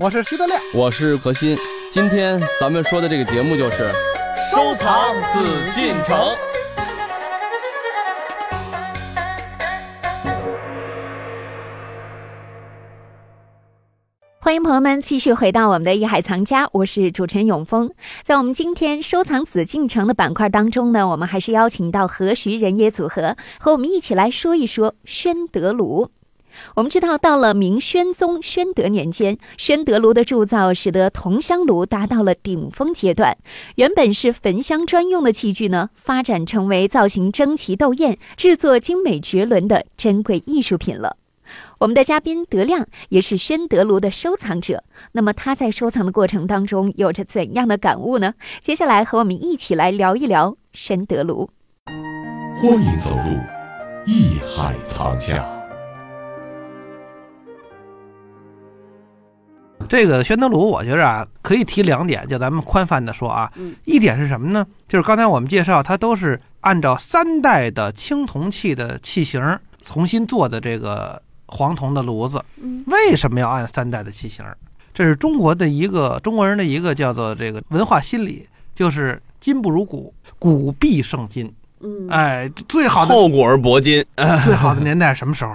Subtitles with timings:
[0.00, 1.58] 我是徐德亮，我是何鑫。
[1.92, 3.90] 今天咱们说的这个节目就是
[4.50, 6.16] 收藏紫禁城。
[14.40, 17.90] 欢迎朋友们继续回到我们的艺海藏家，我是主持人永峰。
[18.22, 26.10] 在我们今天收藏紫禁城的板块当中呢，我们还是邀请到何徐人也组合和我们一起来说一说宣德炉。
[26.74, 33.36] 我们知道，到了明宣宗宣德年间，宣德炉的铸造使得铜香炉达到了顶峰阶段。
[33.76, 41.16] 原本是焚香专用的器具呢，发展成为造型争奇斗艳、制作精美绝伦的珍贵艺术品了。
[41.78, 48.34] 我们的嘉宾德亮也是宣德炉的收藏者，那么他在收藏的过程当中有着怎样的感悟呢？
[48.62, 51.50] 接下来和我们一起来聊一聊宣德炉。
[52.56, 53.36] 欢迎走入
[54.06, 55.63] 艺海藏家。
[59.88, 63.52] 这个宣德炉，我觉着啊，可以提两点，就咱们宽泛的说啊。
[63.56, 63.74] 嗯。
[63.84, 64.66] 一点是什么呢？
[64.88, 72.42] 就是刚才我们介绍，它都是按照三代的青铜器的器型重新做的这个黄铜的炉子。
[72.62, 72.82] 嗯。
[72.86, 74.44] 为什么要按三代的器型？
[74.94, 81.52] 这是中国的一个中国人的一个叫做这个文化心理，就是金不如古，古必胜金。
[81.80, 82.08] 嗯。
[82.08, 84.04] 哎，最好的厚古而薄今。
[84.44, 85.54] 最好的年代是什么时候？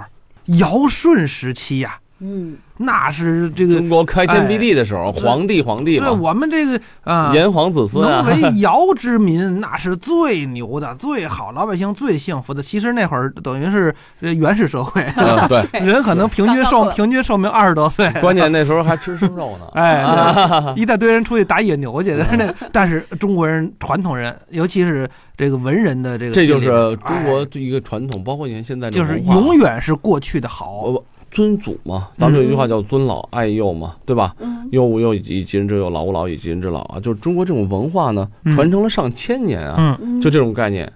[0.58, 1.98] 尧舜时期呀。
[2.20, 2.56] 嗯。
[2.82, 12.62] 那是这个中国开天辟地的时候，皇帝皇帝对我们这个啊，炎黄子孙能为尧之民，那是最牛的、最好，老百姓最幸福的。
[12.62, 15.04] 其实那会儿等于是原始社会，
[15.46, 18.10] 对，人可能平均寿 平均寿命二十多岁。
[18.12, 22.16] 关键那时候还吃生肉呢， 哎，一大堆人出去打野牛去。
[22.16, 26.66] 但是那但是中国人传统人，尤其是这个文人的这个，这就是
[27.04, 30.94] 中国一个传统，包括你看现在就是永远是过去的好。
[31.30, 34.34] 尊祖嘛，咱们有一句话叫“尊老爱幼”嘛，对吧？
[34.40, 36.98] 嗯，幼吾幼以及人之幼，老吾老以及人之老啊。
[36.98, 40.92] 就是中国这种文化呢，传承了上千年啊，就这种概念。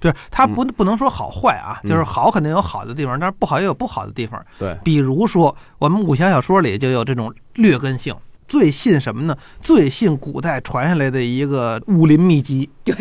[0.00, 4.40] 就是它不不能说好坏啊，就是好肯定有好的地方，但是不好也有不好的地方。
[4.58, 8.14] 对，比如说我们武侠小说里就有这种劣根性，
[8.46, 9.36] 最信什么呢？
[9.60, 12.70] 最信古代传下来的一个武林秘籍。
[12.84, 12.94] 对，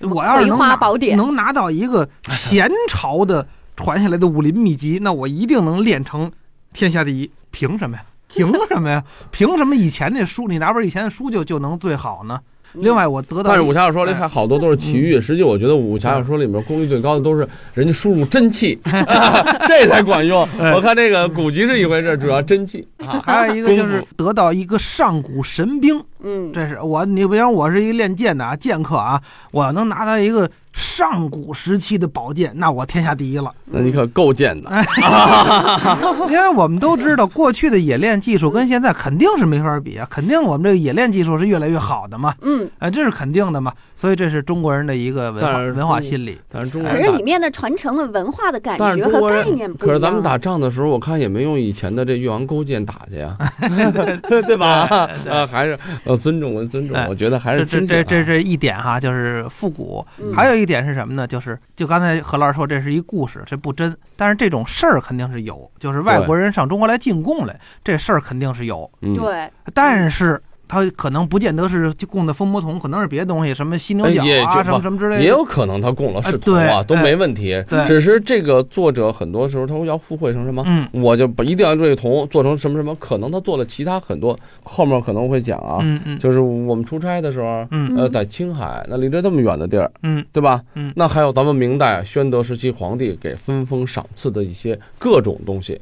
[0.00, 3.44] 我要是能拿宝典能拿到一个前朝的。
[3.76, 6.30] 传下来的武林秘籍，那我一定能练成
[6.72, 7.30] 天下第一。
[7.50, 8.02] 凭什么呀？
[8.28, 9.02] 凭什么呀？
[9.30, 12.40] 凭什么以前那书，你拿本以前的书就就能最好呢？
[12.72, 18.76] 另外，我得到但是武侠小说里还好多都是奇遇，实际我觉得武侠小说里面功力最高的都是人家输入真气，
[19.68, 20.40] 这才管用。
[20.74, 22.84] 我看这个古籍是一回事，主要真气。
[23.22, 30.50] 还有一个就是得到一个上古神兵，嗯，这是我，你比方我是一个练剑的啊，剑客啊，我要能拿到一个。
[30.76, 33.52] 上古时期的宝剑，那我天下第一了。
[33.64, 34.70] 那你可够贱的，
[36.28, 42.34] 因为我们都知道，过去的冶炼技术跟现在肯定是没法比啊，肯定我们这个冶炼技术是越来越好的嘛。
[42.42, 43.72] 嗯，哎，这是肯定的嘛。
[43.96, 46.36] 所以这是中国人的一个文化文化心理。
[46.48, 49.88] 但是中，国可是里面的传承的文化的感觉和概念不一样。
[49.88, 53.36] 可是咱们打仗的时候，我看也没用以前的这越王勾践打去 呀，
[54.28, 54.88] 对吧？
[55.30, 56.96] 啊，还是要尊重，尊重。
[57.08, 60.04] 我觉得还是这这这这一点哈，就是复古。
[60.34, 61.26] 还有一点是什么呢？
[61.26, 63.96] 就是就刚才何老师说，这是一故事，这不真。
[64.16, 68.90] 但是这种事儿肯定是有，就是外国人上中国来进贡来，这事儿肯定是有。
[69.00, 70.42] 对，但是。
[70.66, 75.22] 它可能不见得是供的蜂魔铜，可能是别的东西，什么犀牛角啊，什么什么之类的。
[75.22, 77.62] 也有可能他供的是铜啊，都没问题。
[77.68, 80.62] 对，只是这个作者很多时候他会要附会成什么？
[80.66, 84.36] 嗯，我就不一定要这个铜做成什么什么，可能他做了其他很多。
[84.62, 90.62] 后面可能会讲啊，嗯嗯，就是我们出差的时候，嗯呃，在青海，那离着这么远的地儿，嗯，对吧？
[90.74, 95.80] 嗯，那还有咱们明代宣德时期皇帝给分封赏赐的一些各种东西，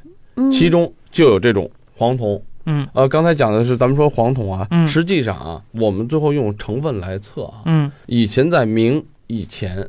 [0.51, 2.43] 其中就有这种黄铜。
[2.67, 9.89] 嗯，呃，刚才讲的是咱们说黄铜啊，嗯，实际上啊，我们最后用成分来测啊，嗯，以前在明以前，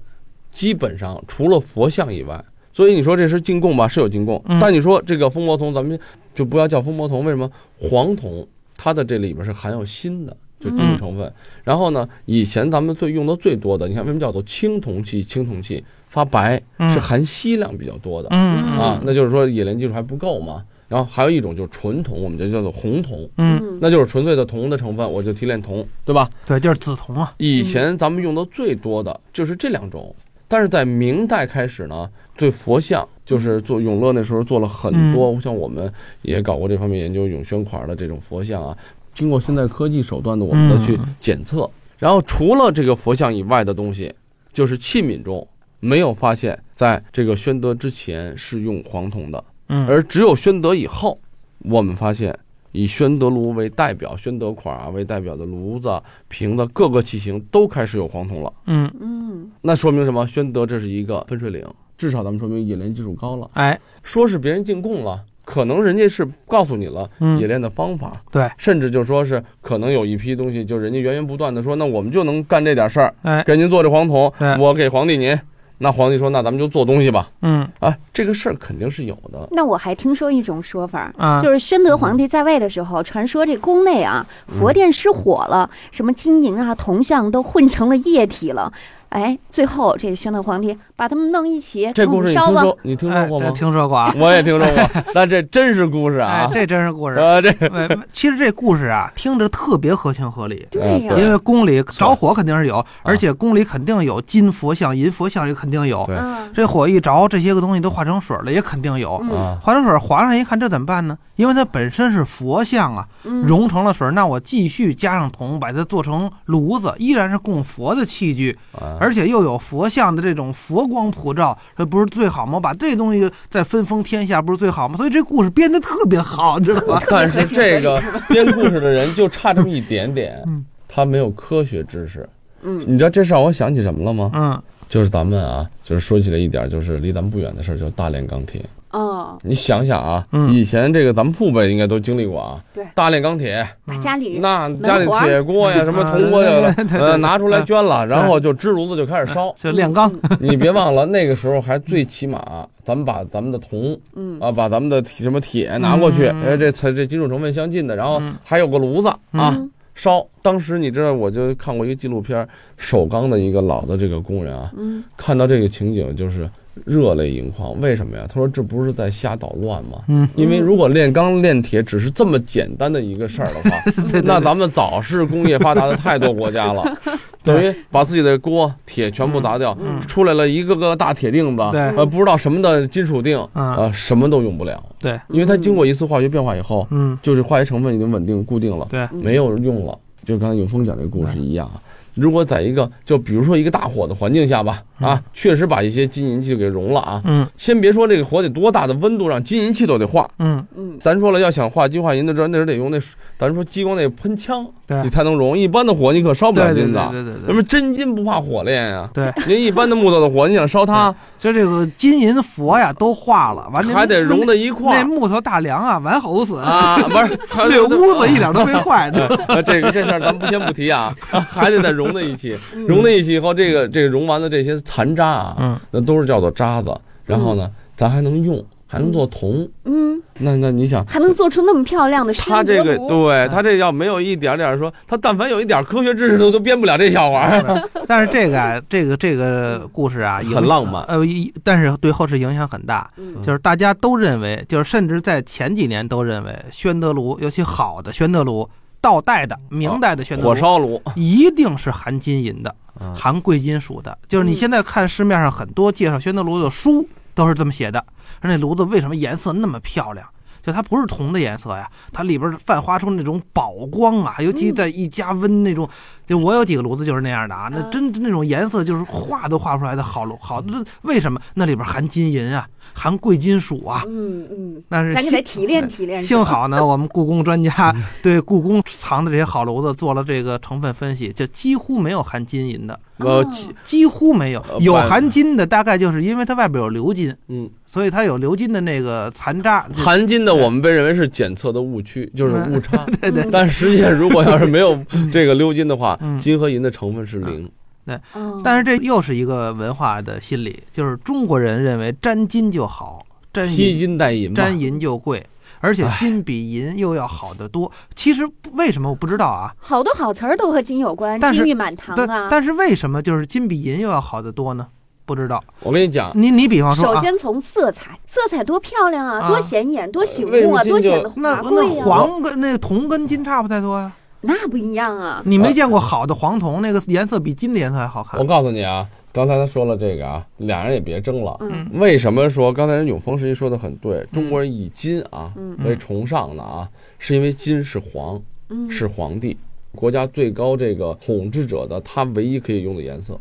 [0.51, 6.00] 基本上除了佛像以外，所以你说这是进贡吧，是有进贡，但你说这个蜂魔铜，咱们
[6.34, 7.49] 就不要叫蜂魔铜，为什么
[7.79, 11.31] 黄铜它的这里边是含有锌的，就金属成分。
[11.64, 15.22] 然后呢，以前咱们最用的最多的，你看为什么叫做青铜器？
[15.22, 16.61] 青铜器发白
[16.91, 20.64] 是含锡量比较多的，嗯啊，那就是说冶炼技术还不够嘛。
[20.93, 26.29] 然后还有一种就是纯铜，我们就叫做红铜，嗯，那就是纯粹的铜的成分，我就提炼铜，对吧？
[26.45, 27.34] 对，就是紫铜啊。
[27.40, 30.13] 以前咱们用的最多的就是这两种，
[30.47, 32.07] 但是在明代开始呢，
[32.37, 35.91] 对佛像就是做永乐那时候做了很多，像我们
[36.22, 38.78] 也搞过这方面研究，永宣款的这种佛像啊，
[39.16, 41.67] 经过现在科技手段的我们的去检测，
[41.97, 44.13] 然后除了这个佛像以外的东西，
[44.53, 45.47] 就是器皿中
[45.79, 49.43] 没有发现在这个宣德之前是用黄铜的。
[49.73, 51.20] 嗯，而只有宣德以后，
[51.64, 52.37] 我们发现
[52.72, 58.53] 以宣德炉为代表、宣德款啊为代表的炉子、瓶子各个器型都开始有黄铜了。
[58.67, 60.28] 嗯，嗯，那说明什么？
[60.28, 61.66] 宣德这是一个分水岭，
[61.97, 63.49] 至少咱们说明冶炼技术高了。
[63.53, 75.35] 哎，说是别人进贡了，可能人家是告诉你了嗯冶炼的方法，对，甚至就说是可能有一批东西，就人家源源不断的说，那我们就能干这点事儿，哎，给您做这黄铜，我给皇帝您。
[75.79, 77.29] 那皇帝说，那咱们就做东西吧。
[77.41, 79.47] 嗯啊，这个事儿肯定是有的。
[79.52, 88.72] 那我还听说一种说法，啊，就是宣德皇帝在位的时候，传说这宫内啊，佛殿失火了，什么金银啊、铜像都混成了液体了。
[89.09, 92.35] 哎，最后这个宣德皇帝把他们弄一起，这故事你。
[92.35, 93.51] 听说你听说过吗？
[93.51, 96.49] 听说过啊，我也听说过， 那这真是故事哎啊，！
[96.53, 97.16] 这真是故事。
[97.16, 100.67] 啊，这哎，其实这故事啊，听着特别合情合理。
[100.69, 106.03] 对呀、因为宫里着火肯定是有，而且宫里肯定有金佛像、银佛像，也肯定有。
[106.05, 109.17] 对嗯这火一着，这些个东西都化成水了，也肯定有。
[109.61, 111.17] 化成水，皇上一看这怎么办呢？
[111.35, 122.59] 因为它本身是佛像啊，嗯融成了水，那我继续加上铜，把它做成炉子，依然是供佛的器具，啊而且又有佛像的这种佛光普照，这不是最好吗？
[122.59, 124.96] 把这东西再分封天下，不是最好吗？
[124.97, 127.02] 所以这故事编得特别好，你知道吧？
[127.09, 132.28] 但是 这个编故事的人就差这么一点点 嗯，他没有科学知识。
[132.66, 134.32] 嗯你知道这事让我想起什么了吗？
[134.34, 138.64] 嗯就是咱们啊，就是说起来一点，就是离咱们不远的事儿，就是大炼钢铁。
[138.93, 140.53] 哦，你想想啊，嗯。
[140.53, 142.85] 以前这个咱们父辈应该都经历过啊，对。
[142.93, 149.53] 大炼钢铁，把家里那家里铁锅呀、什么铜锅呀， 呃，拿出来捐了，然后就支炉子就开始烧。
[149.59, 154.40] 就炼钢，你别忘了，那个时候还最起码，咱们把咱们的铜嗯。
[154.40, 156.41] 啊，把咱们的铁什么铁拿过去，嗯。
[156.43, 158.35] 呃，这才这金属成分相近的，然后嗯。
[158.43, 159.72] 还有个炉子啊嗯。
[159.96, 160.25] 烧。
[160.41, 162.47] 当时你知道，我就看过一个纪录片，
[162.78, 165.03] 首钢的一个老的这个工人啊，嗯。
[165.17, 166.47] 看到这个情景就是
[166.85, 167.79] 热泪盈眶。
[167.79, 168.25] 为什么呀？
[168.28, 169.99] 他说这不是在瞎捣乱吗？
[170.08, 173.78] 嗯，因为如果炼钢炼铁只是这么简单的一个事儿的话，
[174.23, 176.84] 那咱们早是工业发达的太多国家了，
[177.43, 181.81] 等于把自己的锅铁全部砸掉，嗯出来了一个个大铁锭子，对。
[181.96, 183.75] 呃，不知道什么的金属锭，嗯。
[183.75, 187.17] 呃，什么都用不了，对，因为它经过一次化学变化以后，嗯。
[187.22, 189.97] 就是化学成分已经稳定固定了，对，没有用了。
[190.25, 191.75] 就刚才永峰讲这个故事一样啊，
[192.15, 197.47] 如果在一个就比如说一个大火的环境下吧，啊，确实把一些金银器给融了啊，嗯。
[197.55, 200.65] 先别说这个火得多大的温度让金银器都得化，嗯。
[200.75, 200.97] 嗯。
[200.99, 202.99] 咱说了要想化金化银的，这那是得用那，
[203.37, 205.01] 咱说激光那喷枪，对。
[205.03, 205.57] 你才能融。
[205.57, 209.09] 一般的火你可烧不了金子，对对对那么真金不怕火炼呀。
[209.13, 215.03] 对，您一般的木头的火，你想烧它，就这个金银佛呀都化了，完了还得融在一块儿。
[215.03, 219.11] 那木头大梁啊，完好死，啊，不是，还那屋子一点都没坏，
[219.65, 222.58] 这个这事儿咱们不先不提啊， 还得再融在一起，
[222.88, 226.91] 融在一起以后，这个这个融完的这些残渣啊，嗯那都是叫做渣子，
[227.23, 231.05] 然后呢，咱还能用，还能做铜，嗯，那那你想。
[231.05, 237.90] 还能做出那么漂亮的宣他这个对他这要没有一点点说，他但凡有一点科学知识，都都编不了这笑话儿。
[238.08, 243.09] 但是这个啊，这个这个故事啊，很浪漫呃，一但是对后世影响很大。
[243.17, 248.67] 嗯就是大家都认为，就是甚至在前几年都认为，宣德炉，尤其好的宣德炉，
[249.03, 254.17] 道代的、明代的宣德火炉，烧炉，一定是含金银的，嗯含贵金属的。
[254.29, 257.05] 就是你嗯现在看市面上很多介绍宣德炉的书，
[257.36, 258.00] 都是这么写的。
[258.41, 260.25] 说那炉子为什么颜色那么漂亮？
[260.65, 265.89] 就它不是铜的颜色呀，它里边泛发出那种宝光啊，尤其在一加温那种，
[266.25, 271.39] 就我有几个炉子就是那样的啊，那嗯真那种颜色就是画都画不出来的好炉，好的为什么？
[271.56, 276.24] 那里边含金银啊，含贵金属啊，嗯嗯，那是咱给它幸提炼提炼。
[276.24, 283.51] 幸好呢，我们故宫专家 对故宫藏的这些好炉子做了这个成分分析，就几乎没有含金银的，呃哦，
[283.84, 284.80] 几乎没有呃。
[284.80, 289.86] 有含金的，大概就是因为它外边有鎏金，嗯，所以它有鎏金的那个残渣。
[289.94, 293.06] 含金的我们被认为是检测的误区，就是误差。
[293.22, 294.98] 对对但实际上，如果要是没有
[295.32, 297.70] 这个鎏金的话嗯，金和银的成分是零。
[298.05, 298.20] 对
[298.65, 305.46] 但是这又是一个文化的心理，就是中国人认为沾金就好，沾披金戴银嘛，沾银就贵，
[305.79, 307.89] 而且金比银又要好得多。
[308.13, 308.43] 其实
[308.74, 309.74] 为什么我不知道啊？
[309.79, 312.50] 好多好词儿都和金有关，金玉满堂但啊。
[312.51, 314.88] 但是为什么就是金比银又要好得多呢？
[315.25, 315.63] 不知道。
[315.79, 322.03] 我跟你讲，你你比方说啊，首先从色彩，色彩多漂亮啊，啊多显眼，多醒目啊，多显得那那华贵啊。
[322.03, 324.12] 黄跟那铜跟金差不太多呀。
[324.44, 325.42] 那不一样啊。
[325.46, 328.46] 你没见过好的黄铜，那个颜色比金的颜色还好看我。
[328.46, 331.58] 告诉你啊，刚才他说了这个啊，俩人也别争了。
[331.62, 334.26] 嗯为什么说刚才人永丰实际说的很对？
[334.32, 339.58] 中国人以金啊嗯为崇尚的啊，是因为金是皇，嗯，是皇帝，
[339.96, 343.40] 国家最高这个统治者的他唯一可以用的颜色。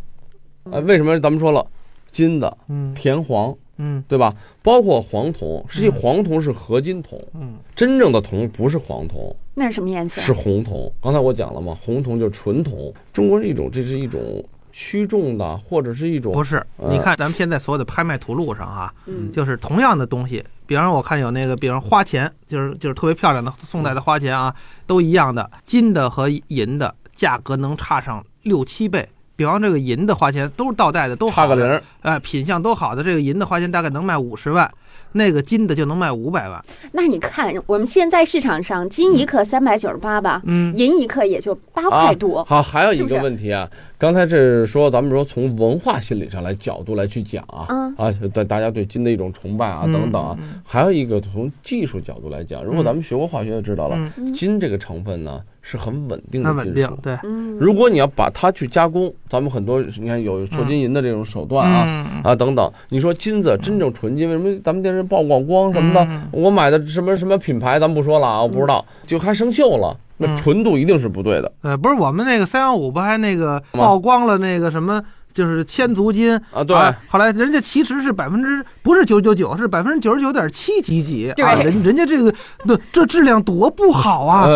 [0.71, 1.67] 哎，为什么咱们说了，
[2.13, 4.35] 金的嗯田黄嗯对吧？
[4.63, 10.21] 包括黄铜，实际嗯黄铜是合金铜，嗯真正的铜不是黄铜，那是什么颜色？
[10.21, 10.93] 是红铜。
[11.01, 12.93] 刚才我讲了嘛，红铜就是纯铜。
[13.13, 24.55] 中国是一种，这是一种虚重的，或者是一种不是，呃你看咱们现在所有的拍卖图录上啊，嗯就是同样的东西，比方说我看有那个，比方说花钱，就是就是特别漂亮的宋代的花钱啊，
[24.87, 29.09] 都一样的，金的和银的价格能差上六七倍。
[29.35, 31.83] 比方这个银的花钱都是倒带的，都好的差个零儿。
[32.03, 34.71] 哎，品相都好的，这个银的花钱大概能卖五十万，
[35.13, 36.65] 那个金的就能卖五百万。
[36.93, 42.45] 那你看，我们现在市场上金一克三百九十八吧，嗯银一克也就八块多。
[42.45, 56.67] 好，还有一个问题啊，刚才这是说咱们说从文化心理上来角度来去讲啊，嗯啊，对大家对金的一种崇拜啊嗯等等啊，还有一个从技术角度来讲，如果嗯咱们学过化学就知道了，金这个成分呢是很稳定的金属，。
[56.67, 57.19] 稳定对。
[57.23, 61.85] 嗯，如果你要把它去加工，咱们很多你看有错金银的这种手段啊。
[61.87, 66.05] 嗯啊，等等，你说金子真正纯金，为什么咱们电视曝光光什么的？
[66.05, 75.03] 嗯我买的什么什么品牌，咱们不说了啊，我不知道，就还生锈了，那嗯纯度一定是不对的呃，不是我们那个三幺五不还那个曝光了那个什么，
[75.33, 76.63] 就是千足金啊。
[76.65, 76.77] 对，
[77.09, 82.35] 后来人家其实是百分之不是九九九，是百分之九十九点七几几对啊，人人家这个
[82.65, 84.47] 那这质量多不好啊！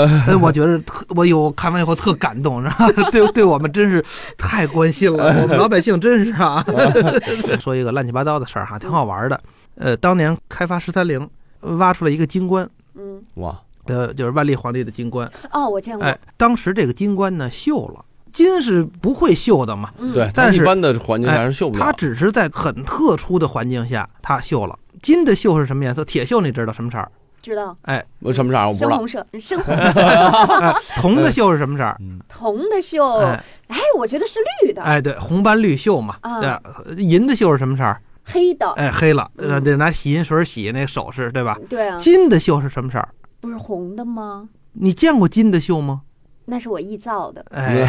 [0.40, 4.04] 我觉得特我有看完以后特感动，然后 对对我们真是
[4.36, 6.64] 太关心了，我们老百姓真是啊。
[7.60, 9.40] 说一个乱七八糟的事儿哈，挺好玩的。
[9.76, 11.28] 呃，当年开发十三陵，
[11.60, 15.30] 挖出了一个金棺，嗯，哇，呃，就是万历皇帝的金棺。
[15.52, 16.06] 哦，我见过。
[16.06, 18.02] 哎，当时这个金棺呢锈了，
[18.36, 21.92] 金是不会锈的嘛，嗯对，它但是一般的环境下是锈不了它。
[21.92, 24.78] 只是在很特殊的环境下它锈了。
[25.00, 26.04] 金的锈是什么颜色？
[26.04, 27.10] 铁锈你知道什么色儿？
[27.40, 27.74] 知道。
[27.82, 29.08] 哎，我什么色儿我不知道深红。
[29.08, 31.98] 色，深红 铜的锈是什么色儿？
[32.28, 36.16] 铜的锈，哎哎，我觉得是绿的，哎，对，红斑绿锈嘛。
[36.20, 38.02] 啊对，银的锈是什么色儿？
[38.24, 41.56] 黑的，哎，黑了，嗯呃，得拿洗银水洗那个首饰，对吧？
[41.70, 43.08] 对啊，金的锈是什么色儿？
[43.40, 44.48] 不是红的吗？
[44.74, 46.02] 你见过金的锈吗？
[46.46, 47.44] 那是我臆造的。
[47.50, 47.84] 哎，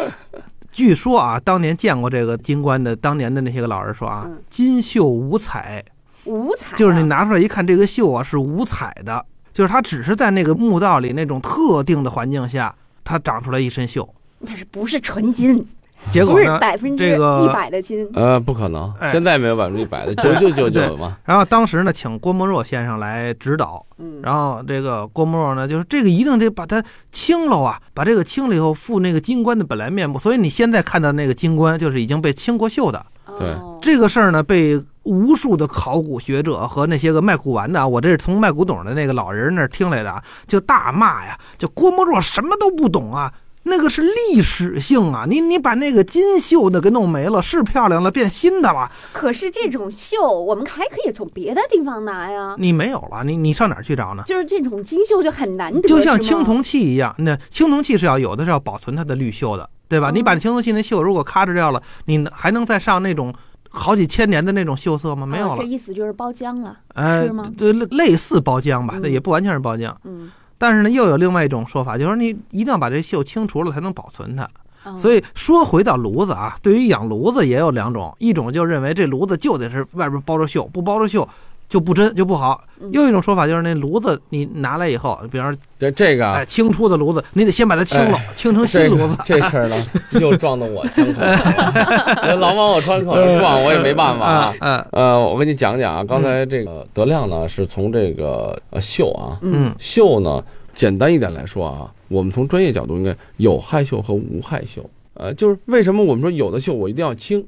[0.70, 5.84] 据说啊，当年见过这个金冠的，当年的那些个老人说啊嗯，金绣五彩，
[6.24, 14.08] 五彩啊，就是你拿出来一看，这个绣啊是五彩的，就是它只是在那个墓道里那种特定的环境下，它长出来一身锈。
[14.38, 15.66] 那是不是纯金？
[16.10, 18.08] 结果呢，不是百分之这个一百的金。
[18.14, 21.16] 呃，不可能，哎现在没有百分之一百的，九九九九嘛。
[21.24, 30.18] 然后当时呢，请郭沫若先生来指导，嗯，然后这个郭沫若呢，就是这个一定得把它清了啊，把这个清了以后复那个金棺的本来面目。
[30.18, 33.04] 所以你现在看到那个金棺，就是已经被清过锈的。
[33.38, 43.32] 对哦这个事儿呢，被无数的考古学者和那些个卖古玩的啊，我这是从卖古董的那个老人那儿听来的啊，就大骂呀，就郭沫若什么都不懂啊。
[43.62, 45.24] 那个是历史性啊！
[45.28, 52.54] 你你把那个金绣的给弄没了，是漂亮了，变新的了，可是这种锈，我们还可以从别的地方拿呀。
[52.58, 54.22] 你没有了，你你上哪儿去找呢？
[54.26, 60.08] 就是这种金锈就很难得，就像青铜器一样，那青铜器是要有的是要保存它的绿锈的，对吧？
[60.08, 63.34] 哦你把青铜器那锈如果咔哧掉了，你还能再上那种
[63.68, 65.26] 好几千年的那种锈色吗？
[65.26, 65.64] 没有了啊这。
[65.64, 66.76] 意思就是包浆了。
[66.94, 69.94] 哎是吗，对，类类似包浆吧，嗯那也不完全是包浆。
[70.04, 74.44] 嗯，但是呢，又有另外一种说法，就是说你一定要把这锈清除了才能保存它。
[74.84, 81.26] 哦所以说回到炉子啊，对于养炉子也有两种，一种就认为这炉子就得是外边包着锈，不包着锈
[81.70, 82.62] 就不真就不好。
[82.80, 89.16] 嗯又一种说法就是那炉子你拿来以后，比方说这这个啊哎，清出的炉子，你得先把它清了，哎清成新炉子。
[89.24, 89.86] 这事儿呢，
[90.20, 94.54] 又撞到我枪口了， 老往我窗口上撞，我也没办法啊。
[94.60, 100.42] 嗯呃，我跟你讲讲啊，刚才这个德亮呢是从这个呃锈啊，嗯锈呢，
[100.74, 104.80] 简单一点来说啊，我们从专业角度应该有害锈和无害锈。
[105.14, 107.46] 呃，就是为什么我们说有的锈我一定要清？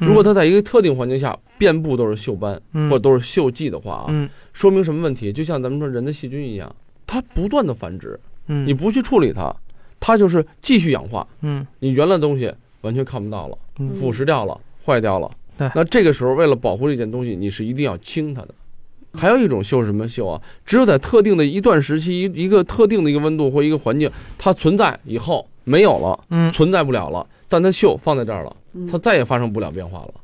[0.00, 5.32] 如果它在一个特定环境下遍布都是锈斑嗯或者都是锈迹的话啊，嗯说明什么问题？
[5.32, 6.74] 就像咱们说人的细菌一样，
[7.06, 9.54] 它不断的繁殖，嗯你不去处理它，
[10.00, 15.30] 它就是继续氧化，嗯你原来的东西完全看不到了，嗯腐蚀掉了，坏掉了。
[15.58, 18.54] 对那这个时候为了保护这件东西，你是一定要清它的。
[19.12, 20.40] 还有一种锈是什么锈啊？
[20.64, 28.59] 只有在特定的一段时期、一一个特定的一个温度或一个环境，它存在以后没有了，嗯存在不了了，但它锈放在这儿了，嗯
[28.90, 30.14] 它再也发生不了变化了。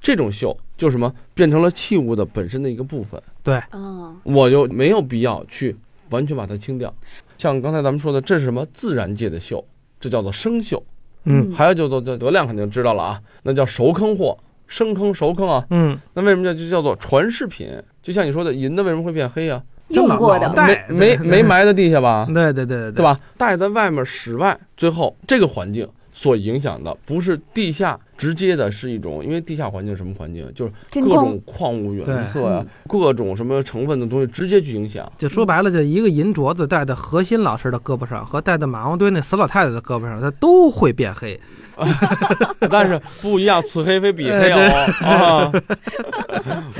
[0.00, 1.14] 这种锈就什么？
[1.34, 5.76] 变成了器物的本身的一个部分，对，嗯，我就没有必要去
[6.10, 6.92] 完全把它清掉。
[7.38, 8.66] 像刚才咱们说的，这是什么？
[8.74, 9.62] 自然界的锈，
[10.00, 10.82] 这叫做生锈。
[11.24, 15.64] 嗯还有叫做叫德亮肯定知道了啊，那叫熟坑货，生坑熟坑啊。
[15.70, 17.68] 嗯，那为什么叫就叫做传世品？
[18.02, 19.62] 就像你说的，银的为什么会变黑啊？
[19.90, 22.26] 用过的没没没埋在地下吧？
[22.26, 23.04] 对对对对对？
[23.04, 23.20] 吧？
[23.38, 35.10] 带在外面室外，最后这个环境所影响的，不是地下直接的，是一种，因为地下环境什么环境，就是各种矿物元素呀、各种什么成分的东西直接去影响。
[35.16, 41.40] 就说白了，就一个银镯子戴在何心老师的胳膊上，和戴在马王堆那死老太太的胳膊上，它都会变黑。
[42.70, 44.58] 但是不一样，此黑非彼黑哦
[45.04, 45.52] 啊！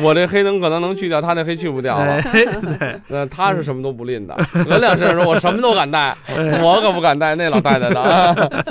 [0.00, 2.22] 我这黑能可能能去掉，他那黑去不掉了。
[3.08, 4.36] 那他是什么都不吝的，
[4.68, 6.16] 有两身上说我什么都敢戴，
[6.62, 8.62] 我可不敢戴那老太太的。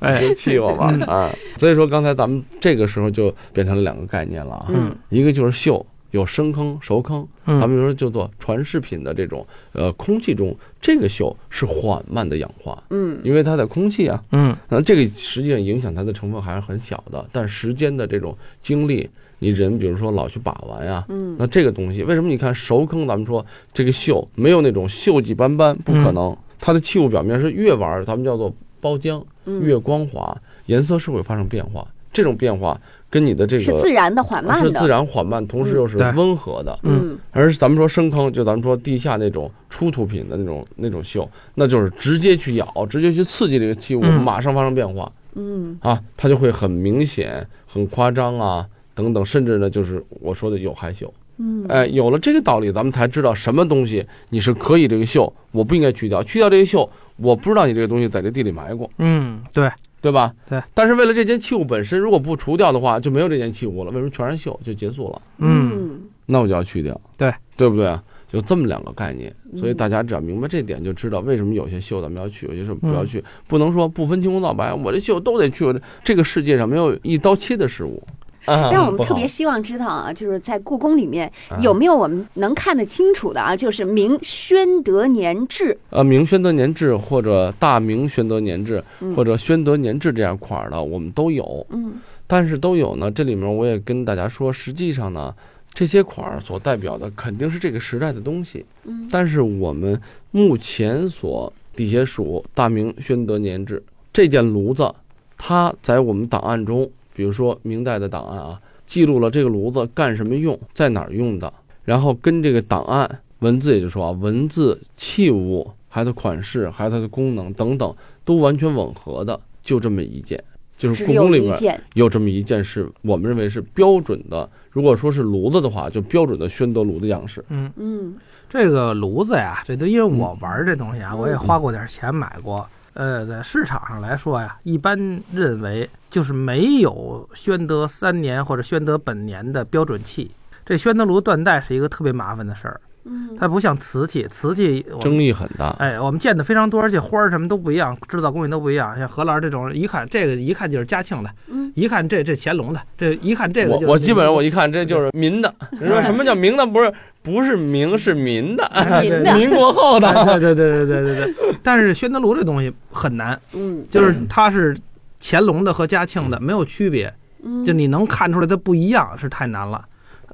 [0.20, 1.30] 你就气我吧啊！
[1.58, 4.94] 所以说刚才咱们这个时候就变成了两个概念了啊，嗯。
[5.08, 5.84] 一个就是锈。
[6.10, 7.58] 有生坑、熟坑，嗯。
[7.58, 13.18] 咱们有时候叫做传世品的这种，呃，空气中这个锈是缓慢的氧化，嗯。
[13.22, 14.56] 因为它在空气啊，嗯。
[14.68, 30.36] 那这个实际上影响它的成分还是很小的，但时间的这种经历，你人比如说老去把玩呀，嗯那这个东西为什么你看熟坑，咱们说这个锈没有那种锈迹斑斑，不可能，它的器物表面是越玩，咱们叫做包浆，嗯，越光滑，
[30.66, 31.86] 颜色是会发生变化，
[32.18, 32.76] 这种变化
[33.08, 36.76] 跟你的这个是自然的缓慢的，是自然缓慢，同时又是温和的。
[36.82, 37.16] 嗯。
[37.30, 44.20] 而咱们说深坑，就咱们说地下那种出土品的那种那种锈，那就是直接去咬，直接去刺激这个器物，嗯。
[44.20, 45.12] 马上发生变化。
[45.34, 45.78] 嗯。
[45.80, 51.08] 啊，它就会很明显、很夸张啊，等等，甚至呢，就是我说的有害锈。
[51.36, 51.64] 嗯。
[51.68, 60.32] 哎，有了这个道理，咱们才知道什么东西你是可以这个锈，我不应该去掉，去掉这个锈，我不知道你这个东西在这地里埋过，嗯，对，对吧？
[60.48, 60.62] 对。
[60.74, 63.90] 但是为了这件器物本身，如果不除掉的话，就没有这件器物了。
[63.90, 65.22] 为什么全是锈就结束了？
[65.38, 68.02] 嗯那我就要去掉，对对不对啊？
[68.30, 75.64] 就这么两个概念，所以嗯大家只要明白这点，就知道为什么有些锈咱们要去，有些什么不嗯要去，不能说不分青红皂白，我这锈都得去。
[75.64, 78.02] 我这这个世界上没有一刀切的事物。
[78.48, 83.54] 啊但是我们特别希望知道啊，就是在故宫里面啊有没有我们能看得清楚的啊？
[83.54, 91.66] 就是明宣德年制，呃，明宣德年制或者大明宣德年制嗯或者宣德年制这样款儿的，我们都有。
[91.70, 91.94] 嗯
[92.30, 95.34] 但是都有呢，这里面我也跟大家说，实际上呢，
[95.72, 98.66] 这些款儿所代表的肯定是这个时代的东西。
[98.84, 99.98] 嗯但是我们
[100.30, 103.82] 目前所底下属大明宣德年制
[104.12, 104.94] 这件炉子，
[105.38, 111.52] 它在我们档案中，比如说明代的档案啊，记录了这个炉子干什么用，在哪儿用的，
[111.82, 117.92] 然后跟这个档案文字，也就是说啊，文字、器物，还有它款式，还有它的功能等等，
[118.24, 120.40] 都完全吻合的，就这么一件，
[120.78, 127.44] 就是故宫里面，有这么一件是我们认为是标准的，如果说是炉子的话，就标准的宣德炉的样式。
[127.48, 128.14] 嗯，嗯
[128.48, 132.64] 这个炉子呀，这都因为我玩这东西啊，嗯我也花过点钱买过。
[132.94, 140.30] 呃，在市场上来说呀，一般认为就是没有宣德三年或者宣德本年的标准器。
[140.64, 145.68] 这宣德炉断代是一个特别麻烦的事儿，嗯它不像瓷器，瓷器争议很大。
[145.78, 148.98] 哎，我们见的非常多，而且花儿什么都不一样，制造工艺都不一样。
[148.98, 155.54] 像荷兰这种，一看这个一看就是嘉庆的，嗯一看这这乾隆的，这一看这个就是我我基本上我一看这就是民的。
[155.80, 156.66] 你说什么叫民的？
[156.66, 156.92] 不是
[157.22, 158.68] 不是明是民的，
[159.36, 160.12] 民国后的。
[160.24, 161.54] 对对对对对对对。
[161.62, 164.76] 但是宣德炉这东西很难，嗯 就是它是
[165.20, 169.84] 乾隆的和嘉庆的没有区别，嗯，就你能看出来它不一样是太难了。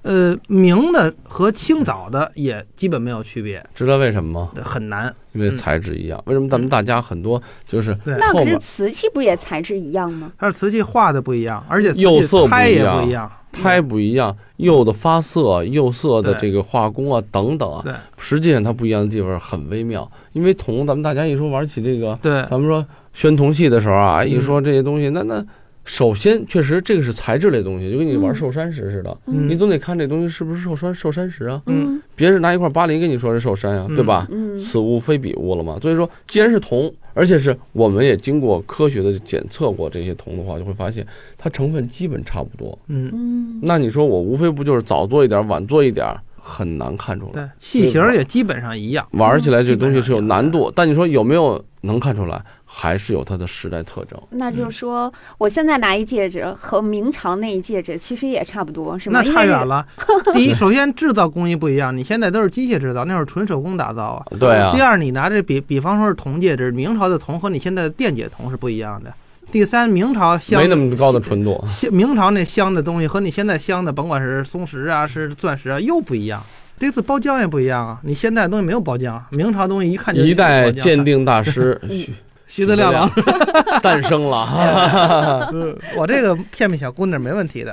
[0.05, 4.62] 呃，明的和清早的也基本没有区别，知道为什么吗？
[4.62, 5.12] 很难。
[5.33, 6.23] 因为材质一样。
[6.27, 10.31] 为什么咱们大家很多就是那可是瓷器不也材质一样吗？
[10.38, 13.33] 它是瓷器画的不一样，而且釉色不胎也一样不一样。
[13.51, 20.11] 胎不一样，釉的发色、釉色的这个画工啊等等啊，对实际上它不一样的地方很微妙。
[20.33, 25.45] 因为铜，咱们大家一说玩起这个，对，咱们说宣铜器的时候啊，嗯一说这些东西，那那
[25.85, 29.49] 首先确实这个是材质类东西，就跟你玩寿山石似的，嗯。
[29.49, 32.01] 你总得看这东西是不是寿山寿山石啊，嗯。
[32.16, 33.94] 别是拿一块巴林跟你说是寿山啊，嗯。
[33.94, 34.27] 对吧？
[34.31, 34.57] 嗯。
[34.57, 35.79] 此物非彼物了嘛。
[35.83, 42.79] 所以说，既然是铜，而且是我们也经过科学的检测过这些铜的话，就会发现它成分基本差不多。
[42.88, 43.61] 嗯，嗯。
[43.62, 49.07] 那你说我无非不就是早做一点，晚做一点，很难看出对来。，器型也基本上一样。
[49.12, 52.42] 玩起来这东西是有难度，但你说有没有能看出来，
[52.77, 54.21] 还是有它的时代特征。
[54.31, 59.23] 那就是说，我现在拿一戒指和明朝那一戒指其实也差不多，是吗？
[59.25, 59.87] 那差远了。
[60.35, 64.27] 第一，首先制造工艺不一样，你现在都是机械制造，那会儿纯手工打造啊。
[64.41, 69.15] 对啊第，二，你拿这比比方说是铜戒指，明朝的铜和你现在的电解铜是不一样的。
[69.53, 71.65] 第三，明朝镶没那么高的纯度。
[71.69, 76.43] 镶明朝那镶的东西和你现在镶的，甭管是松石啊，是钻石啊，又不一样。
[76.77, 81.81] 这次包浆也不一样啊，你现在的东西没有包浆，明朝东西一看就一代鉴鉴定大师
[82.55, 83.14] 嗯徐德亮老师
[83.83, 85.51] 诞生了。
[85.99, 87.73] 我这个骗骗小姑娘没问题的。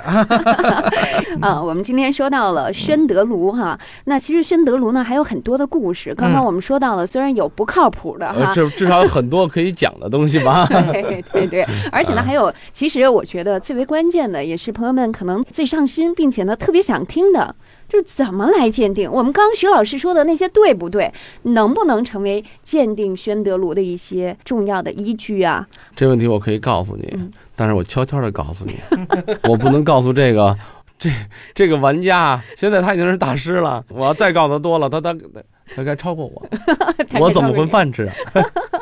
[1.40, 6.12] 啊，我们今天说到了宣德炉哈，那其实宣德炉呢还有很多的故事。
[6.14, 10.66] 刚刚我们说到了，虽然有不靠谱的哈，至至少有很多可以讲的东西吧。
[10.66, 17.54] 对对对，而且呢还有，其实我觉得最为关键的，也是朋友们可能最上心，并且呢特别想听的。
[17.98, 19.10] 是怎么来鉴定？
[19.10, 21.12] 我们刚徐老师说的那些对不对？
[21.42, 25.66] 能不能成为鉴定宣德炉的一些重要的依据啊？
[25.94, 28.76] 这问题我可以告诉你，但是我悄悄的告诉你，
[29.48, 30.56] 我不能告诉这个
[30.98, 31.10] 这
[31.54, 32.42] 这个玩家。
[32.56, 35.14] 现在他已经是大师了，我要再告诉他多了，他他
[35.76, 36.42] 他该超过我，
[37.20, 38.14] 我怎么混饭吃啊？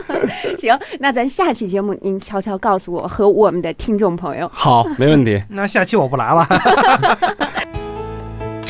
[0.57, 4.49] 行，那咱下期节目您悄悄告诉我和我们的听众朋友。
[4.53, 5.43] 好，没问题。
[5.49, 6.47] 那下期我不来了。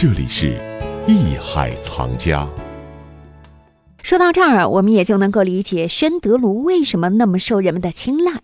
[0.03, 0.59] 这里是
[1.07, 2.49] 艺海藏家。
[4.03, 8.41] 说到这儿，我们也就能够理解宣德炉为什么那么受人们的青睐。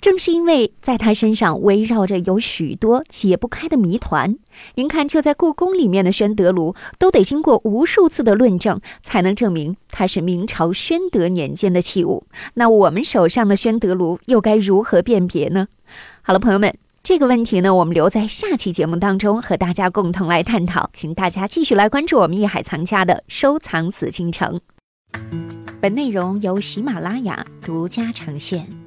[0.00, 4.36] 正是因为在他身上围绕着有许多解不开的谜团。
[4.74, 12.26] 您看，就在故宫里面的宣德炉，都得经过无数次的论证，才能证明它是明朝宣德年间的器物。
[12.54, 15.68] 那我们手上的宣德炉又该如何辨别呢？
[16.22, 16.76] 好了，朋友们。
[17.06, 24.60] 这个问题呢，我们留在下期节目当中和大家共同来探讨，请大家继续来关注我们艺海藏家的收藏紫禁城。
[25.80, 28.85] 本内容由喜马拉雅独家呈现。